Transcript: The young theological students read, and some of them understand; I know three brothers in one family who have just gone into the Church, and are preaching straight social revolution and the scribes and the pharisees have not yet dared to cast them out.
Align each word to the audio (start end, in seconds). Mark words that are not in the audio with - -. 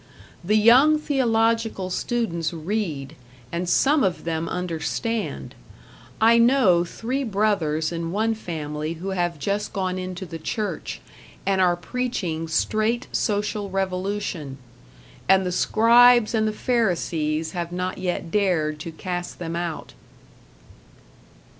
The 0.43 0.57
young 0.57 0.97
theological 0.97 1.91
students 1.91 2.53
read, 2.53 3.15
and 3.51 3.69
some 3.69 4.03
of 4.03 4.23
them 4.23 4.49
understand; 4.49 5.53
I 6.19 6.39
know 6.39 6.83
three 6.83 7.23
brothers 7.23 7.91
in 7.91 8.11
one 8.11 8.33
family 8.33 8.93
who 8.93 9.09
have 9.09 9.37
just 9.37 9.73
gone 9.73 9.99
into 9.99 10.25
the 10.25 10.39
Church, 10.39 11.01
and 11.45 11.61
are 11.61 11.75
preaching 11.75 12.47
straight 12.47 13.09
social 13.11 13.69
revolution 13.69 14.57
and 15.29 15.45
the 15.45 15.51
scribes 15.51 16.33
and 16.33 16.47
the 16.47 16.51
pharisees 16.51 17.51
have 17.51 17.71
not 17.71 17.99
yet 17.99 18.31
dared 18.31 18.79
to 18.79 18.91
cast 18.91 19.37
them 19.37 19.55
out. 19.55 19.93